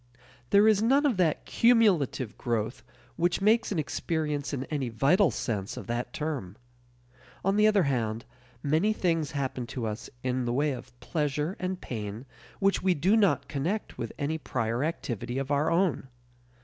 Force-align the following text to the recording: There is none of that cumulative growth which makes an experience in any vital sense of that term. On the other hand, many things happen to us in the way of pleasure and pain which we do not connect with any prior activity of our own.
There 0.49 0.67
is 0.67 0.81
none 0.81 1.05
of 1.05 1.17
that 1.17 1.45
cumulative 1.45 2.35
growth 2.35 2.81
which 3.17 3.39
makes 3.39 3.71
an 3.71 3.77
experience 3.77 4.51
in 4.51 4.63
any 4.63 4.89
vital 4.89 5.29
sense 5.29 5.77
of 5.77 5.85
that 5.85 6.11
term. 6.11 6.57
On 7.45 7.55
the 7.55 7.67
other 7.67 7.83
hand, 7.83 8.25
many 8.63 8.93
things 8.93 9.29
happen 9.33 9.67
to 9.67 9.85
us 9.85 10.09
in 10.23 10.45
the 10.45 10.53
way 10.53 10.71
of 10.71 10.99
pleasure 11.01 11.55
and 11.59 11.79
pain 11.81 12.25
which 12.59 12.81
we 12.81 12.95
do 12.95 13.15
not 13.15 13.47
connect 13.47 13.99
with 13.99 14.11
any 14.17 14.39
prior 14.39 14.83
activity 14.83 15.37
of 15.37 15.51
our 15.51 15.69
own. 15.69 16.07